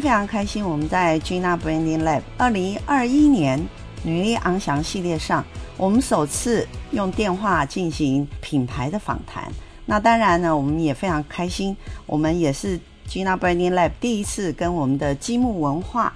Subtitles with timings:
[0.00, 3.60] 非常开心，我们在 Gina Branding Lab 二零二一年
[4.02, 5.44] 女力昂翔系列上，
[5.76, 9.50] 我们首次用电话进行品牌的访谈。
[9.86, 12.78] 那当然呢，我们也非常开心，我们也是
[13.08, 16.12] Gina Branding Lab 第一次跟我们的积木文化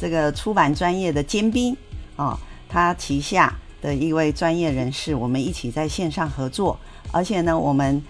[0.00, 1.76] 这个出版专业的尖兵
[2.16, 2.38] 啊，
[2.68, 6.78] 他旗下的一位专业人士，我们一起在线上合作。
[7.10, 8.02] 而且呢，我们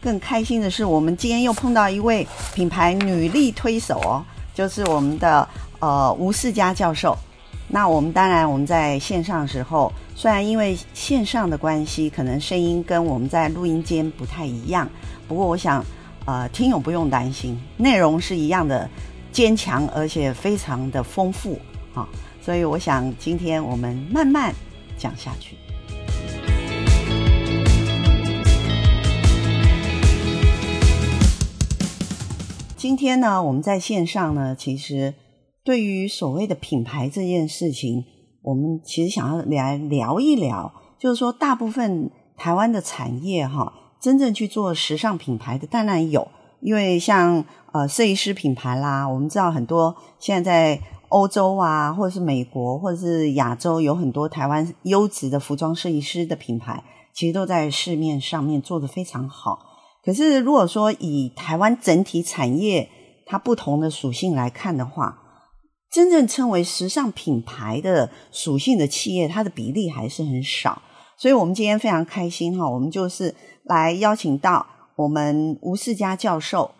[0.00, 4.24] 更开心的是，我们今天又碰到一位品牌女力推手哦，
[4.58, 5.48] 就是我们的
[5.78, 7.16] 呃吴世佳教授。
[7.68, 14.90] 那我们当然我们在线上的时候，虽然因为线上的关系，可能声音跟我们在录音间不太一样，
[15.28, 15.84] 不过我想
[16.24, 18.90] 呃听友不用担心，内容是一样的
[19.30, 21.56] 坚强，而且非常的丰富
[21.94, 22.08] 啊、
[22.42, 24.52] 所以我想今天我们慢慢
[24.98, 25.56] 讲下去。
[32.78, 35.12] 今天呢，我们在线上呢，其实
[35.64, 38.04] 对于所谓的品牌这件事情，
[38.40, 46.28] 我们其实想要来聊一聊，就是说，大部分台湾的产业哈，真正去做时尚品牌的当然有，
[46.60, 59.64] 因为像呃设计师品牌啦，我们知道很多现在在欧洲啊，或者是美国，或者是亚洲，有很多台湾优质的服装设计师的品牌，其实都在市面上面做得非常好。
[60.08, 62.88] 可是，如果说以台湾整体产业
[63.26, 65.18] 它不同的属性来看的话，
[65.90, 70.80] 真正称为时尚品牌的属性的企业，它的比例还是很少。
[71.18, 73.34] 所以，我们今天非常开心哈，我们就是
[73.64, 76.70] 来邀请到我们吴世嘉教授，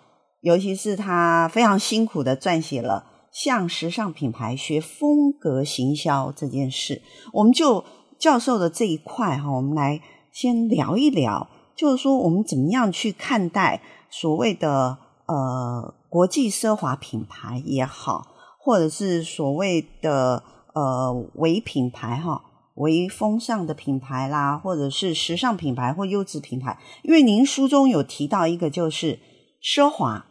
[0.40, 7.02] 尤其是他非常辛苦的撰写了《向时尚品牌学风格行销》这件事。
[7.34, 7.84] 我们就
[8.18, 10.00] 教授的这一块哈，我们来
[10.32, 11.46] 先聊一聊。
[11.78, 13.80] 就是说，我们怎么样去看待
[14.10, 18.26] 所谓的呃国际奢华品牌也好，
[18.58, 20.42] 或者是所谓的
[20.74, 22.42] 呃唯品牌哈，
[22.74, 26.76] 微风尚的品牌啦，或者是时尚品牌或优质品牌？
[27.04, 29.20] 因为您书中有提到一个，就是
[29.62, 30.26] 奢华、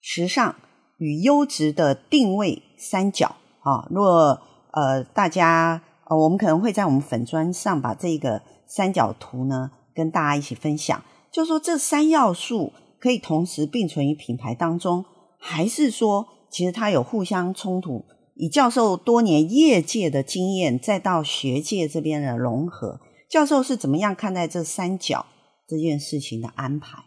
[0.00, 0.56] 时尚
[0.98, 3.86] 与优质的定位三角啊。
[3.90, 4.40] 若
[4.72, 9.70] 呃大家呃，我们可能会在我们粉砖上把这个三角图呢。
[9.94, 11.02] 跟大家一起分享，
[11.32, 15.04] 就是说这三要素可以同时并存于品牌当中，
[15.38, 18.04] 还是说其实它有互相冲突？
[18.34, 25.26] 以教授多年业界的经验，再到学界这边的融合，教授是怎么样看待这三角
[25.66, 27.04] 这件事情的安排？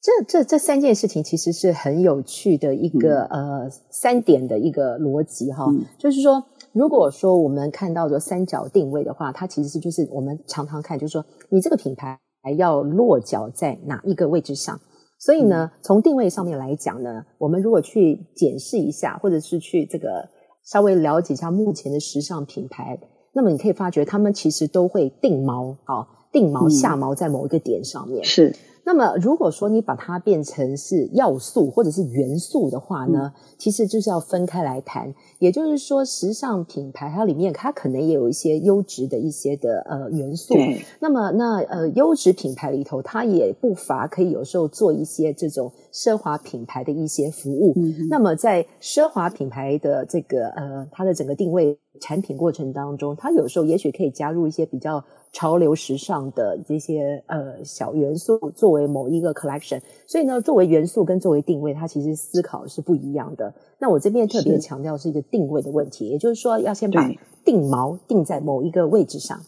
[0.00, 6.44] 这这这三件事情其实是很有趣的一个、嗯、呃三点的一个逻辑哈，嗯、就是说。
[6.72, 14.80] 如果说我们看到的三角定位的话，它其实是就是我们常常看，就是说你这个品牌还要落脚在哪一个位置上。
[15.18, 20.28] 所以呢，从定位上面来讲呢，我们如果去检视一下，或者是去这个
[20.64, 22.98] 稍微了解一下目前的时尚品牌，
[23.34, 28.24] 那么你可以发觉他们其实都会定锚啊，定锚下锚在某一个点上面。
[28.24, 28.54] 是。
[28.92, 35.14] 那么，如果说你把它变成是要素或者是元素的话呢，嗯、其实就是要分开来谈。
[35.38, 40.54] 也就是说，时尚品牌它里面它可能也有一些优质的一些的呃元素。
[40.54, 47.72] 对那么，那呃优质品牌里头，它也不乏可以有时候做一些这种奢华品牌的一些服务。
[47.76, 55.04] 嗯、那么，在奢华品牌的这个呃它的整个定位产品过程当中，它有时候也许可以加入一些比较。
[55.32, 63.54] 潮流时尚的这些呃小元素作为某一个 collection，所以呢，作为元素跟作为定位，它其实思考是不一样的。
[63.78, 67.08] 那我这边特别强调是一个定位的问题，也就是说要先把
[67.44, 69.40] 定锚定在某一个位置上，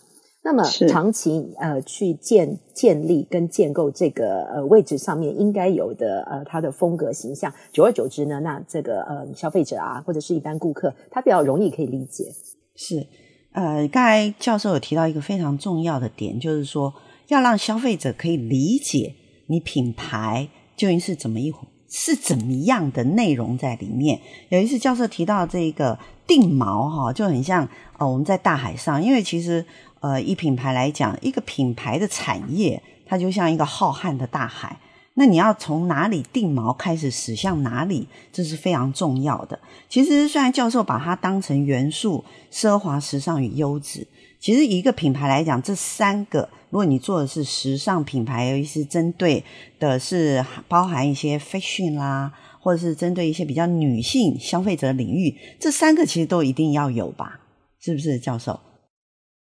[0.44, 12.32] 那么长期呃去建建立跟建构这个呃位置上面应该有的呃它的风格形象，久而久之呢，那这个呃消费者啊或者是一般顾客，他比较容易可以理解。
[12.76, 13.05] 是。
[13.52, 16.93] 呃，刚才教授有提到一个非常重要的点，就是说
[17.28, 19.14] 要让消费者可以理解
[19.46, 21.52] 你品牌究竟是怎么一，
[21.88, 24.19] 是怎么样的内容在里面。
[24.49, 27.69] 有一次教授提到这个定锚哈，就很像
[27.99, 29.64] 呃我们在大海上，因为其实
[30.00, 34.78] 呃以品牌来讲，一个品牌的产业它就像一个浩瀚的大海。
[35.14, 39.59] 那你要从哪里定锚开始驶向哪里，这是非常重要的。
[39.88, 44.06] 其实，虽然教授把它当成元素、奢华、时尚与优质，
[44.41, 49.44] 其实一个品牌来讲，这三个，如果你做的是时尚品牌，尤其是针对
[49.79, 57.41] 的是包含一些 fashion 啦，或者是针对一些比较女性消费者领域，这三个其实都一定要有吧？
[57.79, 58.59] 是不是，教授？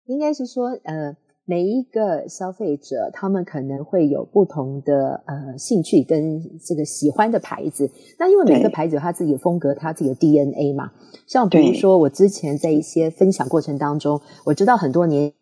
[0.07, 1.15] 应该是说，呃。
[1.49, 7.89] 每一个消费者，他们可能会有不同的呃兴趣跟这个喜欢的牌子。
[8.19, 10.91] 那因为每个牌子有他自己的风格，他自己的 DNA 嘛。
[11.25, 15.33] 像比如说，我之前在一些分享过程当中，我知道很多年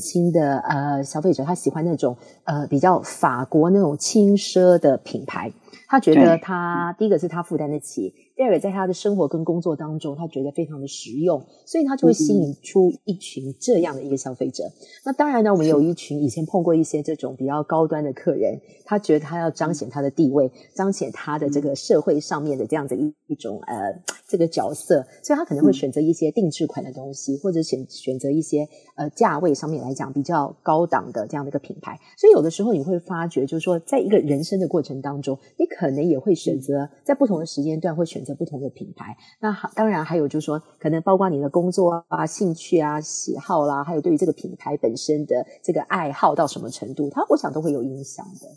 [0.00, 5.52] 轻的呃消费者，他喜欢那种呃比较法国那种轻奢的品牌。
[5.88, 8.14] 他觉得他第一个是他负担得起。
[8.34, 14.64] 第二个，在他的生活跟工作当中，他觉得非常的实用，所以他就会吸引出一群这样的一个消费者。
[15.04, 28.66] 那当然呢，我们有一群以前碰过一些这种比较高端的客人，他觉得他要彰显他的地位，彰显他的这个社会上面的这样子一一种呃这个角色，所以他可能会选择一些定制款的东西，或者选选择一些
[28.96, 32.00] 呃价位上面来讲比较高档的这样的一个品牌。
[32.16, 38.32] 所以有的时候你会发觉，就是说在一个人生的过程当中，你可能也会选择在不同的时间段会选择。
[38.32, 48.48] 不同的品牌，那当然还有就是说，可能包括你的工作啊、兴趣啊、喜好啦，还有对于这个品牌本身的这个爱好到什么程度，它我想都会有影响的。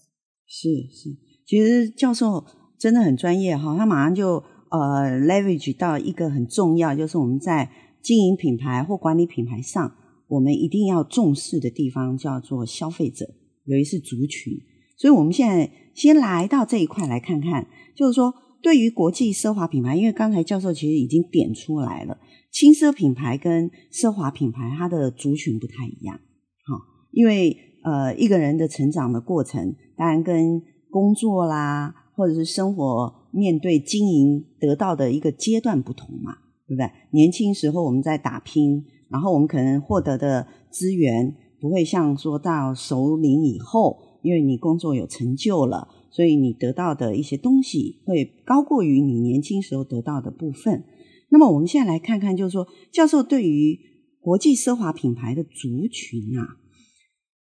[0.47, 1.09] 是是，
[1.45, 2.45] 其实教授
[2.79, 4.41] 真的很专业哈，他马上就
[4.71, 7.69] 呃 leverage 到一个很重要，就是我们在
[8.01, 9.93] 经营品牌或管理品牌上，
[10.29, 13.25] 我们一定要重视的地方叫做消费者，
[13.65, 14.53] 尤其是族群。
[14.97, 18.33] 所以我们现在先来到这一块来看看，就是说。
[18.61, 22.17] 对于国际奢华品牌，因为刚才教授其实已经点出来了，
[22.51, 26.81] 轻奢品牌跟奢华品牌它的族群不太一样，哈，
[27.11, 30.59] 因为呃一个人的成长的过程，当然跟
[30.89, 36.35] 工作啦，或者是生活面对经营得到的一个阶段不同嘛，
[36.67, 36.89] 对不对？
[37.11, 45.87] 年轻时候我们在打拼，然后我们可能获得的资源不会像说到熟龄以后，因为你工作有成就了。
[46.11, 50.85] 所以你得到的一些东西会高过于你年轻时候得到的部分。
[51.27, 53.77] 那么我们现在来看看，就是说，教授对于
[54.21, 56.55] 国际奢华品牌的族群啊，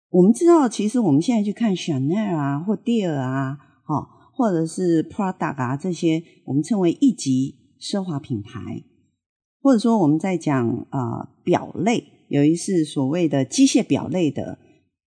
[0.10, 8.84] 我们知道，其实我们现在去看 Chanel 啊，或 Dior 啊，哦，或者是 Prada 啊这些，我们称为一级奢华品牌，
[9.62, 14.58] 或者说我们在讲呃表类，有一是所谓的机械表类的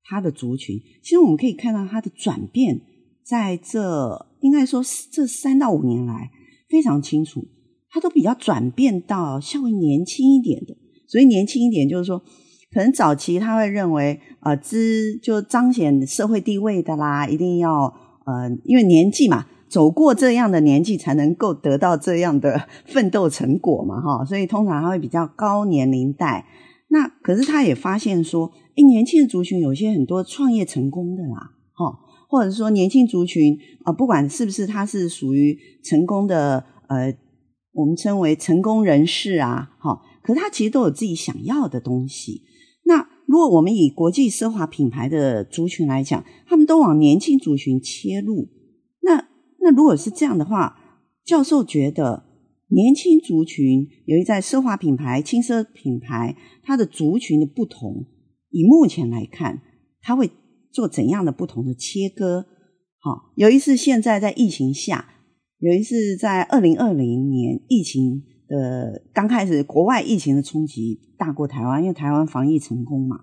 [0.09, 2.81] 他的族群，其实我们可以看到他的转变。
[3.23, 6.31] 在这应该说这三到五年来
[6.71, 7.47] 非常清楚，
[7.91, 10.75] 他都比较转变到稍微年轻一点的。
[11.07, 12.19] 所以年轻一点就是说，
[12.73, 17.93] 可能早期他会认为，呃，之就彰显社会地位的啦，一定要
[18.25, 24.25] 呃，因为年纪嘛，走过这样的年纪才能够得到这样的奋斗成果嘛，哈。
[24.25, 26.47] 所以通常他会比较高年龄带。
[26.88, 32.05] 那可是他也发现说，诶，年轻的族群有些很多创业成功的啦，哈。
[32.31, 37.17] 或者说年轻族群啊、呃，不管是不是他是属于成功的呃，
[37.73, 42.43] 我们称为成功人士啊，哈，可他其实都有自己想要的东西。
[42.85, 48.49] 那如果我们以国际奢华品牌的族群来讲，他们都往年轻族群切入。
[49.00, 49.26] 那
[49.61, 50.76] 那如果是这样的话，
[51.25, 52.26] 教授觉得
[52.69, 58.06] 年轻族群由于在奢华品牌、轻奢品牌，它的族群的不同，
[58.50, 59.62] 以目前来看，
[60.00, 60.31] 它会。
[60.70, 62.44] 做怎样的不同的切割？
[63.00, 65.09] 好，由于是现在在疫情下，
[65.59, 73.19] 由于是在二零二零年疫情的刚开始，国外疫情的冲击大过台湾，因为台湾防疫成功嘛，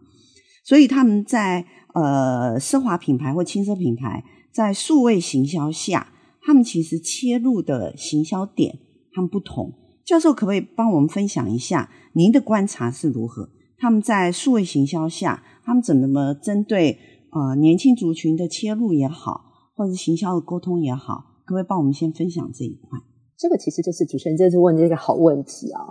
[0.66, 8.80] 所以他们在呃奢华品牌或轻奢品牌在数位行销下，他们其实切入的行销点
[9.16, 9.74] 他们不同。
[10.04, 13.50] 教授可不可以帮我们分享一下您的观察是如何？
[13.78, 17.00] 他们在数位行销下，他们怎么针对？
[17.32, 19.42] 呃，年轻族群的切入也好，
[19.76, 23.00] 或者是行销的沟通也好，可不可以帮我们先分享这一块？
[23.38, 25.82] 这个其实就是主持人这次问的一个好问题啊，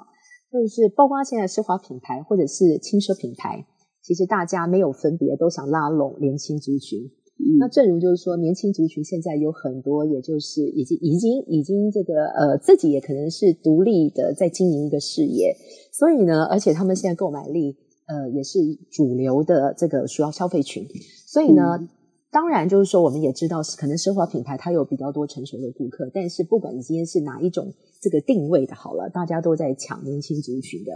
[0.50, 3.66] 就是包括现在奢华品牌或者是轻奢品牌，
[4.00, 7.00] 其实大家没有分别，都想拉拢年轻族群。
[7.36, 15.56] 嗯、那正如就是说，年轻族群现在有很多，也就是已经已经已经这个呃，自己也可能是独立的在经营一个事业，
[15.92, 17.76] 所以呢，而且他们现在购买力
[18.06, 18.60] 呃也是
[18.90, 20.86] 主流的这个主要消费群。
[21.26, 21.88] 所以呢，嗯、
[22.30, 30.92] 当然就是说，我们也知道是可能奢华品牌它有比较多成熟的顾客，但是不管你今天是哪一种这个定位的，好了，大家都在抢年轻族群的。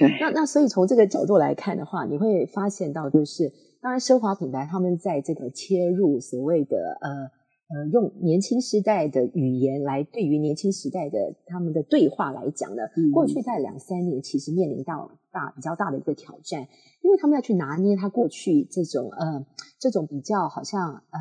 [0.00, 3.52] 对，那那所以从这个角度来看的话，你会发现到就是，
[3.84, 7.30] 当然奢华品牌他们在这个切入所谓的呃。
[7.66, 16.68] 呃，用年轻时代的语言来对于年轻时代的他们的对话来讲呢，嗯、过去在两三年其实面临到大比较大的一个挑战，
[17.00, 19.46] 因为他们要去拿捏他过去这种呃
[19.80, 21.18] 这种比较好像呃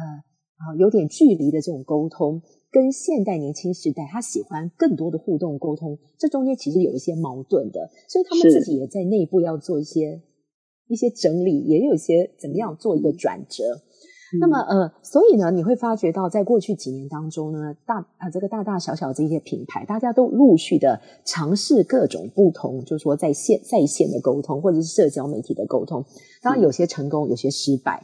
[0.58, 10.22] 啊有点距离的这种沟通，跟现代年轻时代他喜欢更多的互动沟通，这中间其实有一些矛盾的，所以他们自己也在内部要做一些
[10.88, 13.64] 一些整理，也有一些怎么样做一个转折。
[14.40, 26.04] 那么呃，所以呢，你会发觉到，在过去几年当中呢，大啊这个大大小小这些品牌，大家都陆续的尝试各种不同，就是说在线在线的沟通，或者是社交媒体的沟通，
[26.42, 28.04] 当然有些成功，有些失败。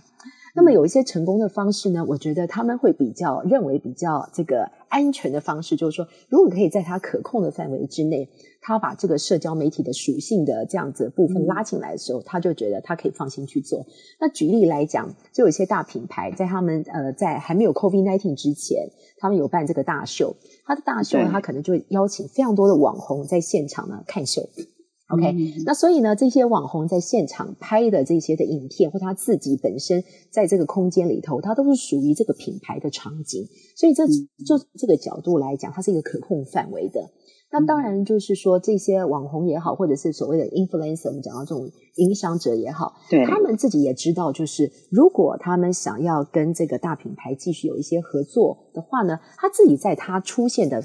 [0.56, 8.30] 那么有一些成功的方式呢，我觉得他们会比较认为比较这个安全的方式，就是说，如果可以在他可控的范围之内，
[8.62, 13.86] 他把这个社交媒体的属性的这样子的部分拉进来的时候，他就觉得他可以放心去做。
[14.20, 24.50] 那举例来讲，就有一些大品牌在他们呃在还没有 COVID nineteen 之前，他们有办这个大秀，他的大秀呢，他可能就会邀请非常多的网红在现场呢看秀。
[25.10, 33.48] OK，嗯，那所以呢，这些网红在现场拍的这些的影片，或他自己本身在这个空间里头，它都是属于这个品牌的场景。
[33.76, 37.10] 所以这就这个角度来讲，它是一个可控范围的。
[37.52, 50.84] 那当然就是说，这些网红也好，或者是所谓的 influencer，我们讲到这种影响者也好，对，他们自己也知道，就是如果他们想要跟这个大品牌继续有一些合作的话呢，他自己在他出现的。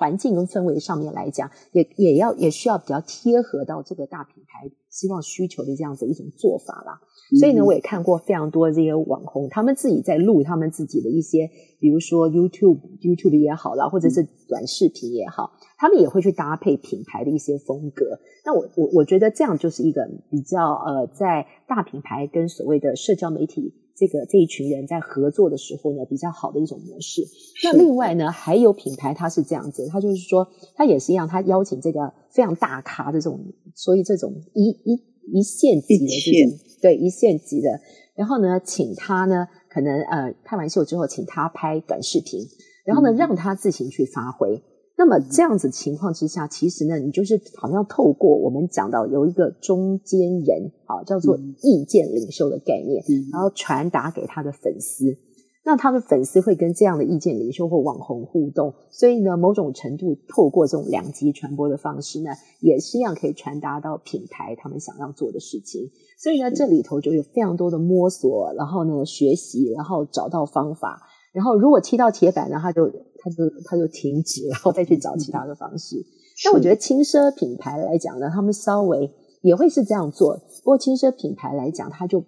[0.00, 7.00] 环境跟氛围上面来讲，也也要也需要比较贴合到这个大品牌希望需求的这样子一种做法啦。
[7.32, 18.04] 嗯、所以呢，我也看过非常多的这些网红，他们自己在录他们自己的一些，比如说 YouTube YouTube 也好啦，或者是短视频也好，他们也会去搭配品牌的一些风格。
[18.44, 23.74] 那我我我觉得这样就是一个比较呃，在大品牌跟所谓的社交媒体。
[23.96, 27.20] 这个这一群人在合作的时候呢，比较好的一种模式。
[27.62, 33.40] 那另外呢，还有品牌，它是这样子，它就是说，它也是一样，它邀请这个非常大咖的这种，
[33.74, 37.80] 所以这种一一一线级的这种，对一线级的，
[38.14, 42.40] 然后呢，请他呢，可能呃，拍完秀之后，请他拍短视频，
[42.84, 44.62] 然后呢，让他自行去发挥。
[44.96, 55.16] 那么这样子情况之下，其实呢，你就是好像透过我们讲到有一个中间人啊，叫做意见领袖的概念，然后传达给他的粉丝。
[55.64, 65.90] 那他的粉丝会跟这样的意见领袖或网红互动，所以呢，某种程度透过这种两极传播的方式呢，也是一样可以传达到品牌他们想要做的事情。
[66.18, 71.00] 所以呢，这里头就有非常多的摸索，然后呢，学习，然后找到方法。
[71.32, 72.90] 然后如果踢到铁板呢，他就。
[73.22, 75.94] 他就他就停止，然后再去找其他的方式。
[76.42, 79.12] 但我觉得轻奢品牌来讲呢，他们稍微
[79.42, 80.38] 也会是这样做。
[80.64, 82.24] 不过轻奢品牌来讲，他就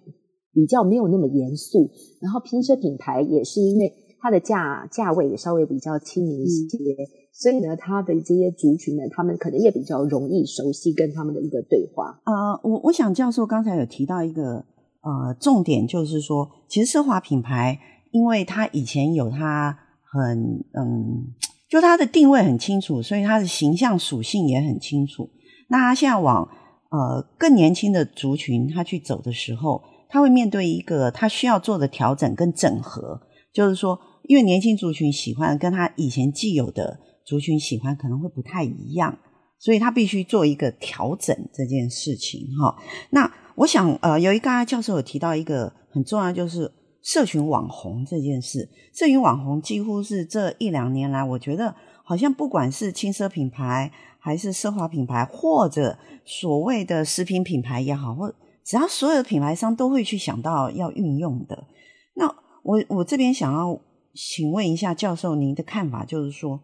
[0.53, 1.89] 比较没有那么严肃。
[2.21, 12.21] 然后拼车品牌也是因为它的价价位也稍微比较亲民一些，嗯，所以呢，它的这些族群呢，他们可能也比较容易熟悉跟他们的一个对话。
[12.25, 14.65] 呃，我我想教授刚才有提到一个
[15.01, 17.79] 呃重点，就是说，其实奢华品牌，
[18.11, 19.79] 因为它以前有它。
[20.15, 21.33] 很嗯，
[21.67, 25.27] 就它的定位很清楚，所以它的形象属性也很清楚。
[25.69, 26.47] 那它现在往
[26.91, 29.81] 呃更年轻的族群它去走的时候，
[30.13, 33.19] 他会面对一个他需要做的调整跟整合，
[33.51, 39.17] 就是说，因为年轻族群喜欢跟他以前既有的族群喜欢可能会不太一样，
[39.57, 42.75] 所以他必须做一个调整这件事情哈。
[43.09, 46.71] 那我想呃，有一个教授有提到一个很重要，就是。
[47.05, 58.33] 社群网红这件事，社群网红几乎是这一两年来，我觉得好像不管是轻奢品牌，还是奢华品牌，或者所谓的食品品牌也好，或
[58.65, 61.67] 只要所有的品牌商都会去想到要运用的。
[62.15, 62.25] 那
[62.63, 63.79] 我我这边想要
[64.13, 66.61] 请问一下教授，您的看法就是说，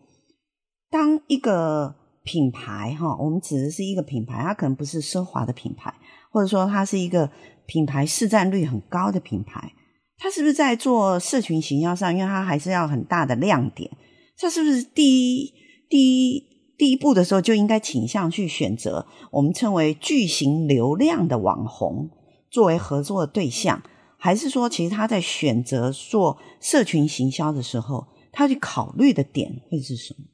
[0.90, 5.94] 当一个品牌哈，我们指的是一个品牌，它可能不是奢华的品牌，
[6.32, 7.30] 或者说它是一个
[7.66, 9.74] 品牌市占率很高的品牌。
[10.18, 12.14] 它是不是在做社群行销上？
[12.14, 13.90] 因为它还是要很大的亮点。
[14.38, 15.54] 它是不是第一、
[15.90, 16.49] 第一、
[16.80, 22.10] 第一步的时候就应该倾向去选择我们称为巨型流量的网红
[22.50, 23.84] 作为合作的对象？
[24.18, 30.26] 还是说，其实他在选择做社群行销的时候，他去考虑的点会是什么？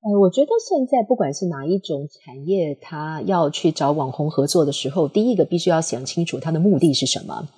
[0.00, 7.48] 呃，我觉得现在不管是哪一种产业，他要去找网红合作的时候，第一个必须要想清楚他的目的是什么。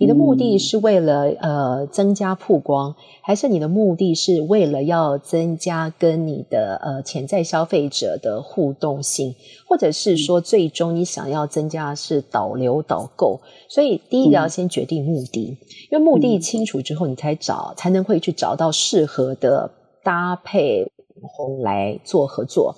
[0.00, 9.34] 你的目的是为了呃增加曝光，还是你的目的是为了要增加跟你的呃潜在消费者的互动性，
[9.68, 13.42] 或者是说最终你想要增加是导流导购？
[13.68, 15.58] 所以第一个要先决定目的，
[15.90, 19.70] 因为目的清楚之后，你才找才能会去找到适合的
[20.02, 20.90] 搭配
[21.20, 22.74] 红来做合作。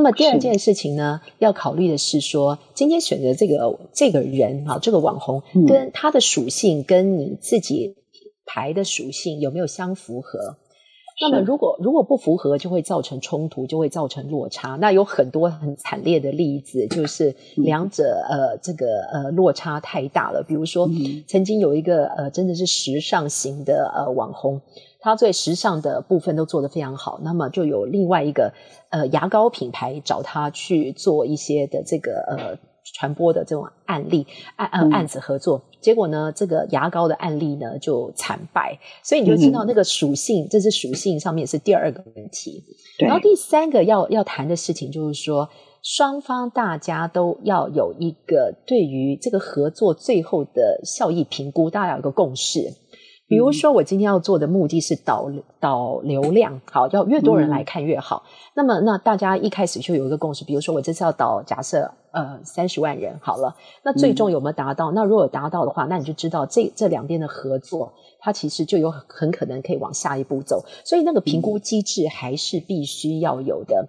[0.00, 7.96] 那么第二件事情呢，要考虑的是说，今天选择这个这个人啊，这个网红，跟他的属性跟你自己
[8.46, 10.56] 牌的属性有没有相符合？
[11.20, 14.76] 那么如果如果不符合，就会造成冲突，就会造成落差。
[14.76, 20.42] 那有很多很惨烈的例子，就是两者、嗯、呃这个呃落差太大了。
[20.42, 24.62] 比如说，嗯、曾经有一个呃真的是时尚型的呃网红，
[24.98, 27.20] 他最时尚的部分都做得非常好。
[27.22, 28.54] 那么就有另外一个
[28.88, 32.58] 呃牙膏品牌找他去做一些的这个呃。
[32.94, 42.64] 传播的这种案例案呃案子合作，嗯、结果呢，这个牙膏的案例呢就惨败，所以你就知道那个属性，嗯、这是属性上面是第二个问题。
[42.98, 45.48] 然后第三个要要谈的事情就是说，
[45.82, 52.74] 双方大家都要有一个对于这个合作最后的效益评估，大家有个共识。
[53.28, 58.24] 比如说，我今天要做的目的是导导流量，好，要越多人来看越好。
[58.26, 64.90] 嗯、那么，那大家一开始就有一个共识，比如说我这次要导，假设呃三十万人，好了，那最终有没有达到？
[64.90, 70.64] 嗯、那如果有达到的话，那你就知道这这两边的合作，它其实就有很可能可以往下一步走。
[70.84, 73.88] 所以，那个评估机制还是必须要有的。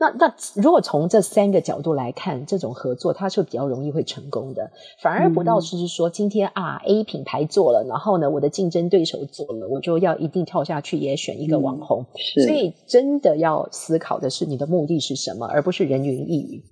[0.00, 4.70] 那那如果从这三个角度来看，这种合作它是比较容易会成功的，
[5.02, 12.06] 反而不到是说今天啊 A 品牌做了，然后呢我的竞争对手做了，我就要一定跳下去也选一个网红。
[12.14, 16.62] 是，所以真的要思考的是你的目的是什么，而不是人云亦云。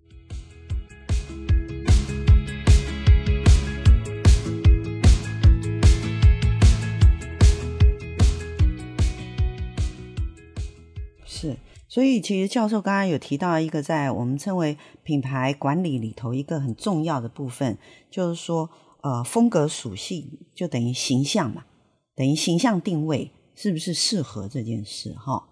[11.96, 17.78] 所以，其实教授刚刚有提到一个在我们称为品牌管理里头一个很重要的部分，
[18.10, 18.68] 就是说，
[19.00, 21.64] 呃，风格属性就等于形象嘛，
[22.14, 25.14] 等于形象定位是不是适合这件事？
[25.14, 25.42] 哈，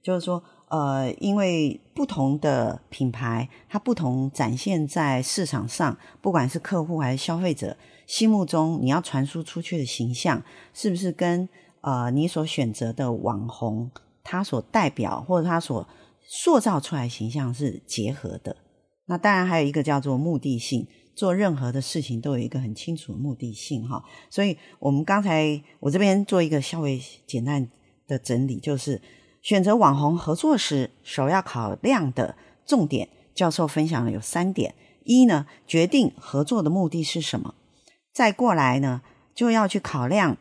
[0.00, 10.40] 就是说，呃，因为不同的品牌，它不同展现在市场上，不管是客户还是消费者心目中，你要传输出去的形象，
[10.72, 11.48] 是不是跟
[11.80, 13.90] 呃你所选择的网红？
[14.26, 15.88] 他所代表或者他所
[16.28, 18.56] 塑造出来形象是结合的，
[19.06, 24.02] 那当然还有一个叫做目的性，做任何的事情都有一个很清楚的目的性哈。
[24.28, 27.70] 所以我们刚才我这边做一个稍微简单
[28.08, 29.00] 的整理，就是
[29.42, 32.34] 选择网红合作时，首要考量的
[32.66, 37.54] 重点，教授分享了有三点：一呢，决定合作的目的是什么；
[38.12, 40.36] 再过来呢，就要去考量。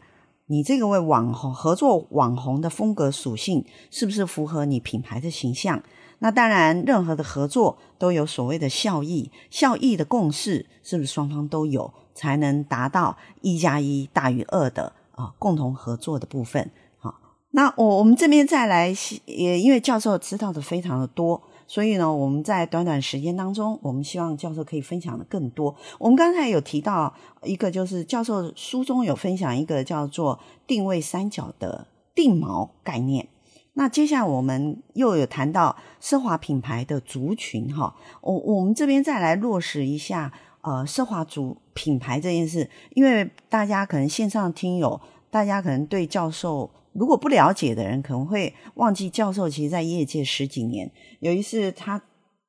[0.48, 5.82] 你这个为网红合作网红的风格属性是不是符合你品牌的形象？
[6.20, 16.72] 那当然，任何的合作都有所谓的效益，效益的共识是不是双方都有，才能达到一加一大于二的啊共同合作的部分。
[17.00, 17.16] 好，
[17.52, 21.42] 那我我们这边再来，也因为教授知道的非常的多。
[21.68, 25.76] 所以呢，我们在短短时间当中，我们希望教授可以分享的更多。
[25.98, 33.28] 我们刚才有提到一个，就是教授书中有分享一个叫做定位三角的定锚概念。
[33.74, 45.02] 那接下来我们又有谈到奢华品牌的族群哈，我我们这边再来落实一下呃奢华族品牌这件事，因为大家可能线上听友，
[45.32, 46.70] 大家可能对教授。
[46.96, 50.90] 如果不了解的人可能会忘记，教授其实在业界十几年。
[51.20, 52.02] 有一次他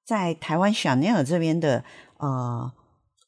[0.04, 1.85] 在台湾香奈儿这边的
[2.18, 2.72] 呃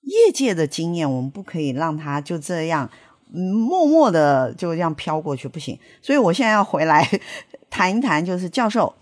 [0.03, 2.89] 业界的经验，我们不可以让他就这样
[3.31, 5.77] 默默的就这样飘过去，不行。
[6.01, 7.07] 所以我现在要回来
[7.69, 8.95] 谈一谈，就是教授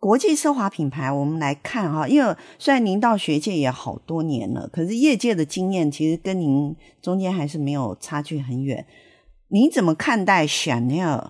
[0.00, 8.86] 国际奢华品牌，我们来看哈，因为虽然您到学界也好多年了，可是业界的经验其实跟您中间还是没有差距很远。
[9.48, 11.28] 你怎么看待 Chanel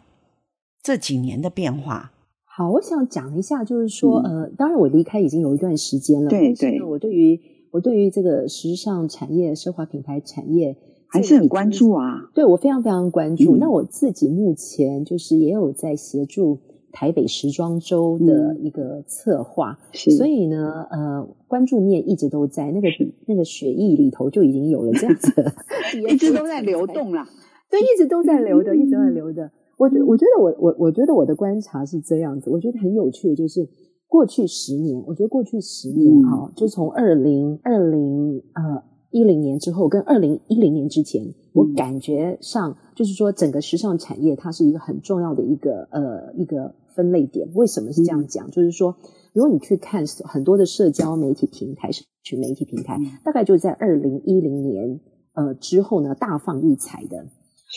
[0.83, 2.13] 这几年的变化？
[2.45, 7.41] 好，我想讲一下，就是说，嗯、呃，当然我离开已经有一段时间了，对对，我对于
[7.73, 10.77] 我对于这个时尚产业、奢华品牌产业
[11.09, 12.31] 还是很关注啊。
[12.33, 13.57] 对，我非常非常关注。
[13.57, 16.61] 嗯、那我自己目前就是也有在协助
[16.93, 22.87] 台北时装周的一个策划，嗯、所以呢，呃，关注面一直都在那个
[23.27, 25.33] 那个血液里头就已经有了这样子，
[26.09, 27.27] 一直都在流动了。
[27.71, 29.51] 对，一直都在流的，一直都在流的。
[29.77, 32.49] 我觉，我觉得我，我，我觉得我的观察是这样子。
[32.49, 33.69] 我觉得很有趣的，就是
[34.07, 47.49] 过去十年，我觉得过去十年哈，就从二零二零呃一零年之后，跟二零一零年之前，我感觉上就是说，整个时尚产业它是一个很重要的一个呃一个分类点。
[47.55, 48.49] 为什么是这样讲？
[48.53, 48.95] 就是说，
[49.33, 55.01] 如果你去看很多的社交媒体平台、社群媒体平台，大概就在二零一零年
[55.33, 57.27] 呃之后呢，大放异彩的。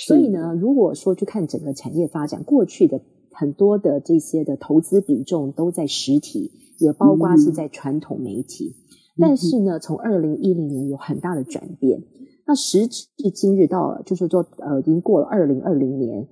[0.05, 8.75] 所以呢，如果说去看整个产业发展，过去的很多的这些的投资比重都在实体，也包括是在传统媒体。
[8.75, 12.03] 嗯、但是呢，从二零一零年有很大的转变。
[12.45, 16.27] 那时至今日到，就是说呃，已经过了二零二零年，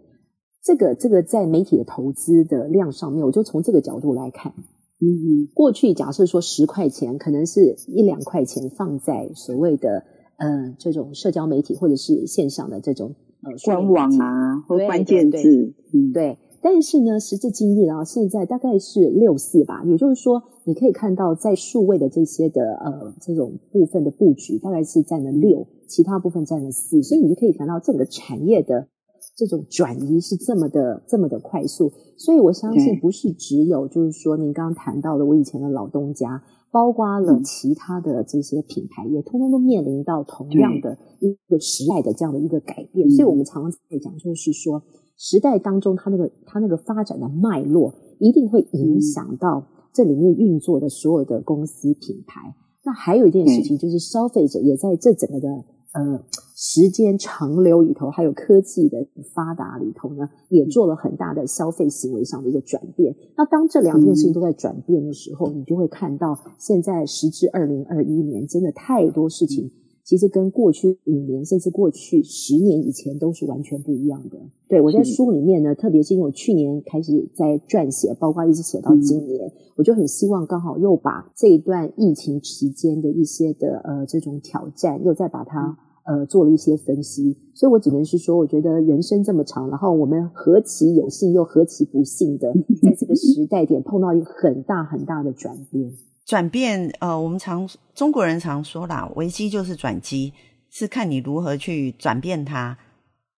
[0.64, 4.54] 这个这个在媒体的投资的量上面，我就从这个角度来看。
[5.02, 10.06] 嗯嗯，过去假设说十块钱，可能是一两块钱放在所谓的
[10.38, 13.35] 呃这种社交媒体或者是线上的这种呃
[13.66, 16.38] 官网啊或关键字，对，嗯，对。
[16.62, 28.88] 但是呢，时至今日啊，现在大概是六四吧，也就是说，你可以看到在数位的这些的呃这种部分的布局，大概是占了六，其他部分占了四，所以你就可以看到整个产业的
[29.36, 31.92] 这种转移是这么的这么的快速。
[32.18, 36.42] 所以我相信，不是只有就是说您刚刚谈到的我以前的老东家，
[36.76, 43.10] 包括了其他的这些品牌，也通通都面临到同样的一个时代的这样的一个改变。
[43.10, 44.84] 所以我们常常在讲，就是说。
[45.18, 52.54] 时代当中，它那个它那个发展的脉络，一定会影响到这里面运作的所有的公司品牌。
[52.84, 55.48] 那还有一件事情，就是消费者也在这整个的
[55.96, 56.22] 呃
[56.56, 63.16] 时间长流里头，还有科技的发达里头呢，也做了很大的消费行为上的一个转变。
[63.36, 69.72] 那当这两件事情都在转变的时候，你就会看到，现在时至二零二一年，真的太多事情。
[70.06, 74.38] 其实跟过去五年，甚至过去十年以前都是完全不一样的。
[74.68, 87.38] 对，我在书里面呢，特别是因为我去年开始在撰写，包括一直写到今年，嗯、我就很希望刚好又把这一段疫情期间的一些的呃这种挑战，又再把它呃做了一些分析。
[87.54, 95.92] 所以我只能是说，我觉得人生这么长，然后我们何其有幸，又何其不幸的， 在这个时代点碰到一个很大很大的转变。
[96.26, 100.34] 转变，呃，我们常中国人常说啦，危机就是转机，
[100.70, 102.78] 是看你如何去转变它，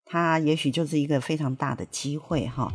[0.06, 2.72] 它也许就是一个非常大的机会哈。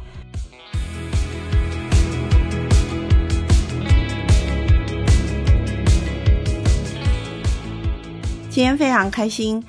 [8.51, 9.65] 今天非常开心，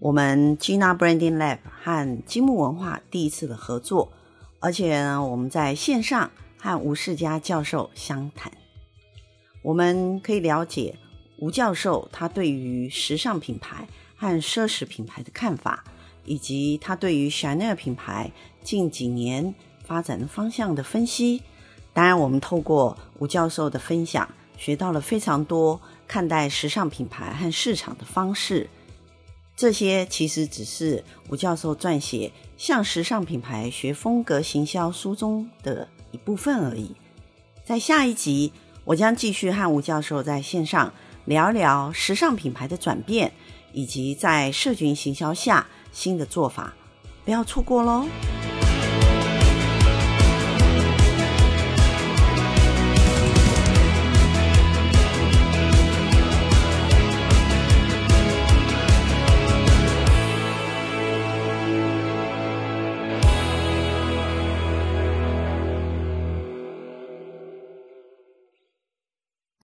[0.00, 4.12] 我们 Gina Branding Lab 和积木文化第一次的合作，
[4.60, 8.52] 而且呢，我们在线上和吴世佳教授相谈。
[9.60, 10.96] 我们可以了解
[11.38, 15.82] 吴教授他对于时尚品牌和奢侈品牌的看法，
[16.24, 18.30] 以及他对于 Chanel 品牌
[18.62, 21.42] 近几年发展的方向的分析。
[21.92, 28.70] 当然，我们透过吴教授的分享，学到了非常多看待时尚品牌和市场的方式。
[29.58, 36.94] 这些其实只是吴教授撰写《向时尚品牌学风格行销》书中的一部分而已。
[37.64, 38.52] 在下一集，
[38.84, 40.94] 我将继续和吴教授在线上
[41.24, 43.32] 聊聊时尚品牌的转变，
[43.72, 46.72] 以及在社群行销下新的做法，
[47.24, 48.06] 不要错过喽。